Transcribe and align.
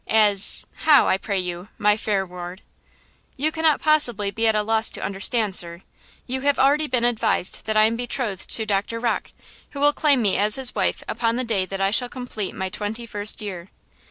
"As–how, 0.07 1.07
I 1.07 1.19
pray 1.19 1.37
you, 1.39 1.67
my 1.77 1.95
fair 1.95 2.25
ward?" 2.25 2.63
"You 3.37 3.51
cannot 3.51 3.79
possibly 3.83 4.31
be 4.31 4.47
at 4.47 4.55
a 4.55 4.63
loss 4.63 4.89
to 4.89 5.03
understand, 5.03 5.55
sir. 5.55 5.83
You 6.25 6.41
have 6.41 6.55
been 6.55 6.65
already 6.65 6.85
advised 6.91 7.65
that 7.67 7.77
I 7.77 7.83
am 7.83 7.95
betrothed 7.97 8.49
to 8.55 8.65
Doctor 8.65 8.99
Rocke, 8.99 9.31
who 9.73 9.79
will 9.79 9.93
claim 9.93 10.23
me 10.23 10.37
as 10.37 10.55
his 10.55 10.73
wife 10.73 11.03
upon 11.07 11.35
the 11.35 11.43
day 11.43 11.67
that 11.67 11.81
I 11.81 11.91
shall 11.91 12.09
complete 12.09 12.55
my 12.55 12.69
twenty 12.69 13.05
first 13.05 13.43
year." 13.43 13.69